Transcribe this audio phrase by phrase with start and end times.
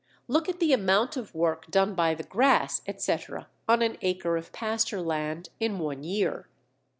[0.27, 4.51] Look at the amount of work done by the Grass, etc., on an acre of
[4.51, 6.47] pasture land in one year.